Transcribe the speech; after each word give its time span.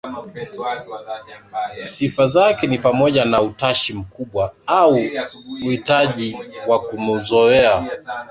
Sifa 1.85 2.27
zake 2.27 2.67
ni 2.67 2.77
pamoja 2.77 3.25
na 3.25 3.37
i 3.41 3.45
utashi 3.45 3.93
mkubwa 3.93 4.53
au 4.67 4.95
uhitaji 5.65 6.37
wa 6.67 6.89
kimazoea 6.89 7.75
wa 7.75 7.87